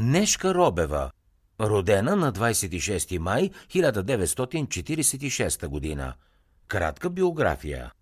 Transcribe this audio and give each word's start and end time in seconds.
Нешка 0.00 0.54
Робева, 0.54 1.10
родена 1.60 2.16
на 2.16 2.32
26 2.32 3.18
май 3.18 3.50
1946 3.68 5.66
година. 5.66 6.14
Кратка 6.68 7.10
биография. 7.10 7.92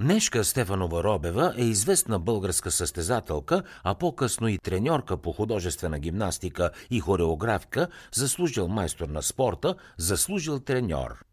Нешка 0.00 0.44
Стефанова 0.44 1.04
Робева 1.04 1.54
е 1.58 1.64
известна 1.64 2.18
българска 2.18 2.70
състезателка, 2.70 3.62
а 3.82 3.94
по-късно 3.94 4.48
и 4.48 4.58
треньорка 4.58 5.16
по 5.16 5.32
художествена 5.32 5.98
гимнастика 5.98 6.70
и 6.90 7.00
хореографка, 7.00 7.88
заслужил 8.12 8.68
майстор 8.68 9.08
на 9.08 9.22
спорта, 9.22 9.74
заслужил 9.98 10.60
треньор. 10.60 11.24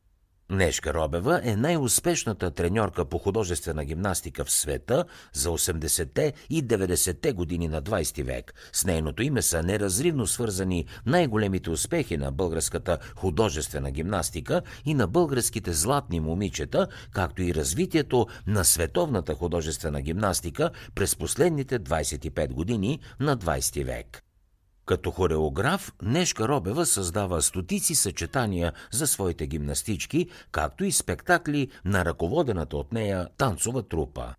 Нешка 0.50 0.93
Робева 0.93 1.41
е 1.43 1.55
най-успешната 1.55 2.52
треньорка 2.52 3.05
по 3.05 3.18
художествена 3.18 3.86
гимнастика 3.86 4.45
в 4.45 4.52
света 4.52 5.05
за 5.34 5.50
80-те 5.50 6.34
и 6.50 6.63
90-те 6.63 7.34
години 7.34 7.68
на 7.68 7.81
20 7.81 8.23
век. 8.23 8.54
С 8.73 8.86
нейното 8.86 9.23
име 9.23 9.41
са 9.41 9.63
неразривно 9.63 10.27
свързани 10.27 10.86
най-големите 11.05 11.70
успехи 11.70 12.17
на 12.17 12.31
българската 12.31 12.98
художествена 13.16 13.91
гимнастика 13.91 14.62
и 14.86 14.94
на 14.94 15.08
българските 15.08 15.73
златни 15.73 16.20
момичета, 16.20 16.88
както 17.11 17.41
и 17.41 17.53
развитието 17.53 18.27
на 18.48 18.66
световната 18.66 19.34
художествена 19.34 20.02
гимнастика 20.02 20.72
през 20.95 21.16
последните 21.16 21.80
25 21.80 22.53
години 22.53 23.00
на 23.20 23.38
20 23.38 23.86
век. 23.86 24.27
Като 24.88 25.12
хореограф, 25.12 25.94
Нешка 26.02 26.48
Робева 26.48 26.86
създава 26.86 27.41
стотици 27.41 27.95
съчетания 27.95 28.73
за 28.91 29.08
своите 29.08 29.48
гимнастички, 29.48 30.30
както 30.52 30.84
и 30.84 30.91
спектакли 30.91 31.70
на 31.86 32.05
ръководената 32.05 32.78
от 32.78 32.94
нея 32.94 33.28
танцова 33.38 33.84
трупа. 33.84 34.36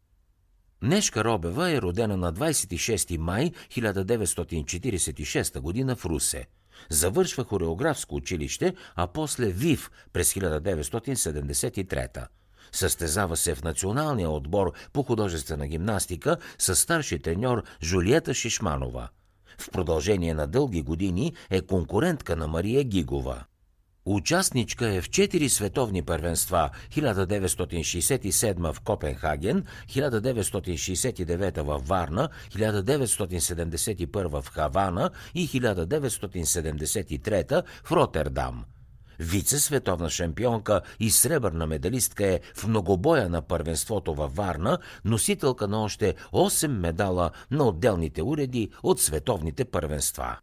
Нешка 0.82 1.24
Робева 1.24 1.70
е 1.70 1.82
родена 1.82 2.16
на 2.16 2.32
26 2.32 3.16
май 3.16 3.52
1946 3.70 5.86
г. 5.86 5.96
в 5.96 6.04
Русе. 6.04 6.46
Завършва 6.90 7.44
хореографско 7.44 8.14
училище, 8.14 8.74
а 8.96 9.06
после 9.06 9.46
ВИВ 9.46 9.90
през 10.12 10.34
1973 10.34 12.26
Състезава 12.72 13.36
се 13.36 13.54
в 13.54 13.64
националния 13.64 14.30
отбор 14.30 14.72
по 14.92 15.02
художествена 15.02 15.68
гимнастика 15.68 16.36
с 16.58 16.76
старши 16.76 17.18
треньор 17.18 17.62
Жулиета 17.82 18.34
Шишманова– 18.34 19.08
в 19.60 19.70
продължение 19.70 20.34
на 20.34 20.46
дълги 20.46 20.82
години 20.82 21.32
е 21.50 21.60
конкурентка 21.60 22.36
на 22.36 22.48
Мария 22.48 22.84
Гигова. 22.84 23.44
Участничка 24.10 24.94
е 24.94 25.00
в 25.00 25.10
четири 25.10 25.48
световни 25.48 26.02
първенства 26.02 26.70
1967 26.90 28.72
в 28.72 28.80
Копенхаген, 28.80 29.64
1969 29.88 31.62
в 31.62 31.82
Варна, 31.86 32.28
1971 32.50 34.28
в 34.28 34.44
Хавана 34.48 35.10
и 35.34 35.48
1973 35.48 37.62
в 37.84 37.92
Ротердам– 37.92 38.64
Вице-световна 39.18 40.10
шампионка 40.10 40.80
и 41.00 41.10
сребърна 41.10 41.66
медалистка 41.66 42.26
е 42.26 42.40
в 42.54 42.66
многобоя 42.66 43.28
на 43.28 43.42
първенството 43.42 44.14
във 44.14 44.36
Варна, 44.36 44.78
носителка 45.04 45.68
на 45.68 45.82
още 45.82 46.14
8 46.32 46.66
медала 46.66 47.30
на 47.50 47.64
отделните 47.64 48.22
уреди 48.22 48.70
от 48.82 49.00
световните 49.00 49.64
първенства. 49.64 50.38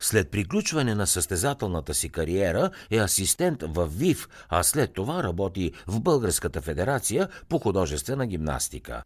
След 0.00 0.30
приключване 0.30 0.94
на 0.94 1.06
състезателната 1.06 1.94
си 1.94 2.08
кариера 2.08 2.70
е 2.90 2.98
асистент 2.98 3.62
в 3.62 3.86
ВИВ, 3.86 4.28
а 4.48 4.62
след 4.62 4.94
това 4.94 5.22
работи 5.22 5.72
в 5.86 6.00
Българската 6.00 6.60
федерация 6.60 7.28
по 7.48 7.58
художествена 7.58 8.26
гимнастика. 8.26 9.02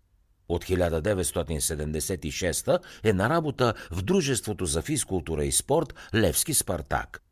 От 0.49 0.65
1976 0.65 2.79
е 3.05 3.13
на 3.13 3.29
работа 3.29 3.75
в 3.91 4.03
Дружеството 4.03 4.67
за 4.67 4.83
физкултура 4.83 5.45
и 5.45 5.53
спорт 5.53 5.95
Левски 6.15 6.55
Спартак. 6.55 7.28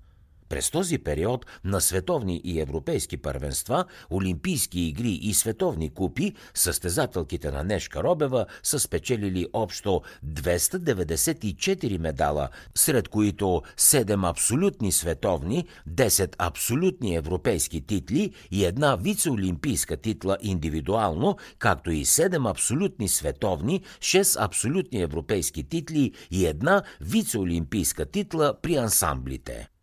През 0.49 0.71
този 0.71 0.99
период 0.99 1.47
на 1.65 1.81
световни 1.81 2.41
и 2.45 2.61
европейски 2.61 3.17
първенства, 3.17 3.85
олимпийски 4.11 4.81
игри 4.81 5.11
и 5.11 5.35
световни 5.35 5.95
купи, 5.95 6.33
състезателките 6.55 7.51
на 7.51 7.65
Нешка 7.65 8.03
Робева 8.03 8.47
са 8.63 8.81
спечелили 8.81 9.47
общо 9.53 10.03
294 10.27 11.99
медала, 11.99 12.49
сред 12.75 13.09
които 13.09 13.63
7 13.77 14.31
абсолютни 14.31 14.93
световни, 14.93 15.67
10 15.91 16.35
абсолютни 16.39 17.17
европейски 17.17 17.87
титли 17.87 18.35
и 18.51 18.65
една 18.65 18.97
вице-олимпийска 18.97 20.01
титла 20.01 20.39
индивидуално, 20.43 21.37
както 21.59 21.91
и 21.91 22.05
7 22.05 22.51
абсолютни 22.51 23.09
световни, 23.09 23.83
6 23.99 24.45
абсолютни 24.45 25.03
европейски 25.03 25.69
титли 25.69 26.13
и 26.31 26.47
една 26.47 26.83
вице-олимпийска 27.01 28.11
титла 28.11 28.55
при 28.63 28.77
ансамблите. 28.77 29.74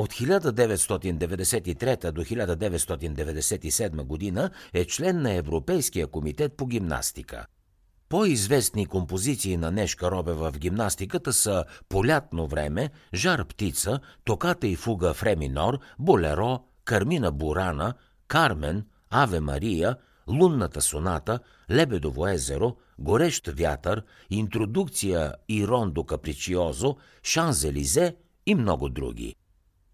От 0.00 0.12
1993 0.12 2.10
до 2.12 2.24
1997 2.24 4.02
година 4.02 4.50
е 4.72 4.84
член 4.84 5.22
на 5.22 5.32
Европейския 5.32 6.06
комитет 6.06 6.56
по 6.56 6.66
гимнастика. 6.66 7.46
По-известни 8.08 8.86
композиции 8.86 9.56
на 9.56 9.70
Нешка 9.70 10.10
Робева 10.10 10.52
в 10.52 10.58
гимнастиката 10.58 11.32
са 11.32 11.64
Полятно 11.88 12.46
време, 12.46 12.90
Жар 13.14 13.44
птица, 13.44 14.00
Токата 14.24 14.66
и 14.66 14.76
фуга 14.76 15.14
в 15.14 15.22
реминор, 15.22 15.78
Болеро, 15.98 16.60
Кармина 16.84 17.32
Бурана, 17.32 17.94
Кармен, 18.28 18.84
Аве 19.10 19.40
Мария, 19.40 19.96
Лунната 20.28 20.80
соната, 20.80 21.40
Лебедово 21.70 22.28
езеро, 22.28 22.76
Горещ 22.98 23.48
вятър, 23.48 24.02
Интродукция 24.30 25.34
и 25.48 25.66
рондо 25.66 26.04
капричиозо, 26.04 26.96
Шанзелизе 27.22 28.16
и 28.46 28.54
много 28.54 28.88
други. 28.88 29.36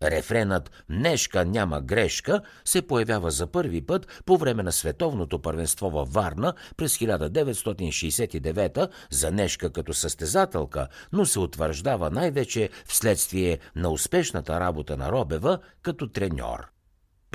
Рефренът 0.02 0.70
«Нешка 0.88 1.44
няма 1.44 1.80
грешка» 1.80 2.40
се 2.64 2.82
появява 2.82 3.30
за 3.30 3.46
първи 3.46 3.86
път 3.86 4.22
по 4.26 4.36
време 4.36 4.62
на 4.62 4.72
световното 4.72 5.42
първенство 5.42 5.90
във 5.90 6.12
Варна 6.12 6.54
през 6.76 6.98
1969 6.98 8.88
за 9.10 9.30
Нешка 9.30 9.72
като 9.72 9.94
състезателка, 9.94 10.88
но 11.12 11.26
се 11.26 11.38
утвърждава 11.38 12.10
най-вече 12.10 12.70
вследствие 12.86 13.58
на 13.76 13.90
успешната 13.90 14.60
работа 14.60 14.96
на 14.96 15.12
Робева 15.12 15.58
като 15.82 16.08
треньор. 16.08 16.75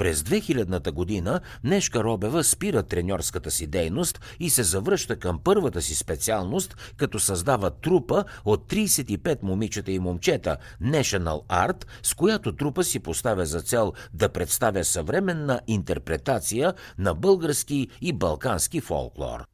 През 0.02 0.22
2000-та 0.22 0.92
година 0.92 1.40
Нешка 1.64 2.04
Робева 2.04 2.44
спира 2.44 2.84
треньорската 2.84 3.52
си 3.52 3.68
дейност 3.68 4.20
и 4.40 4.50
се 4.50 4.64
завръща 4.64 5.16
към 5.16 5.40
първата 5.44 5.82
си 5.82 5.96
специалност, 5.96 6.94
като 6.98 7.20
създава 7.20 7.70
трупа 7.70 8.24
от 8.46 8.72
35 8.72 9.44
момичета 9.44 9.92
и 9.92 10.00
момчета 10.00 10.58
National 10.84 11.48
Art, 11.48 11.86
с 12.04 12.14
която 12.14 12.56
трупа 12.56 12.84
си 12.84 13.00
поставя 13.00 13.46
за 13.46 13.62
цел 13.62 13.94
да 14.14 14.30
представя 14.30 14.84
съвременна 14.84 15.62
интерпретация 15.68 16.74
на 16.98 17.14
български 17.14 17.88
и 18.02 18.14
балкански 18.14 18.82
фолклор. 18.82 19.46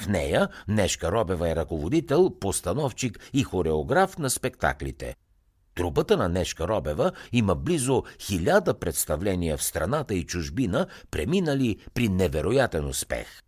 В 0.00 0.08
нея 0.08 0.48
Нешка 0.68 1.12
Робева 1.12 1.50
е 1.50 1.56
ръководител, 1.56 2.30
постановчик 2.40 3.30
и 3.32 3.42
хореограф 3.42 4.18
на 4.18 4.30
спектаклите. 4.30 5.14
Трупата 5.74 6.16
на 6.16 6.28
Нешка 6.28 6.68
Робева 6.68 7.12
има 7.32 7.54
близо 7.54 8.02
хиляда 8.18 8.74
представления 8.74 9.56
в 9.56 9.62
страната 9.62 10.14
и 10.14 10.26
чужбина, 10.26 10.86
преминали 11.10 11.78
при 11.94 12.08
невероятен 12.08 12.84
успех. 12.84 13.42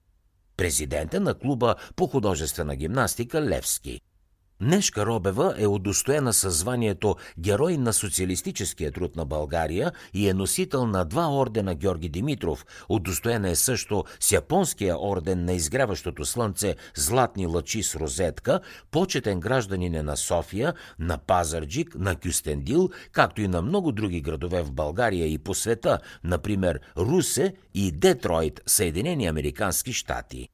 Президента 0.56 1.20
на 1.20 1.34
клуба 1.34 1.76
по 1.96 2.06
художествена 2.06 2.76
гимнастика 2.76 3.40
Левски– 3.40 4.00
Нешка 4.60 5.06
Робева 5.06 5.54
е 5.58 5.66
удостоена 5.66 6.32
със 6.32 6.54
званието 6.54 7.16
Герой 7.38 7.76
на 7.76 7.92
социалистическия 7.92 8.92
труд 8.92 9.16
на 9.16 9.24
България 9.24 9.92
и 10.12 10.28
е 10.28 10.34
носител 10.34 10.86
на 10.86 11.04
два 11.04 11.28
ордена 11.28 11.74
Георги 11.74 12.08
Димитров. 12.08 12.66
Удостоена 12.88 13.50
е 13.50 13.54
също 13.54 14.04
с 14.20 14.32
японския 14.32 14.96
орден 15.00 15.44
на 15.44 15.52
изгряващото 15.52 16.24
слънце 16.24 16.76
Златни 16.96 17.46
лъчи 17.46 17.82
с 17.82 17.96
розетка, 17.96 18.60
почетен 18.90 19.40
гражданин 19.40 19.94
е 19.94 20.02
на 20.02 20.16
София, 20.16 20.74
на 20.98 21.18
Пазарджик, 21.18 21.94
на 21.94 22.16
Кюстендил, 22.16 22.90
както 23.12 23.40
и 23.40 23.48
на 23.48 23.62
много 23.62 23.92
други 23.92 24.20
градове 24.20 24.62
в 24.62 24.72
България 24.72 25.26
и 25.26 25.38
по 25.38 25.54
света, 25.54 25.98
например 26.24 26.80
Русе 26.96 27.54
и 27.74 27.92
Детройт, 27.92 28.60
Съединени 28.66 29.26
Американски 29.26 29.92
щати. 29.92 30.53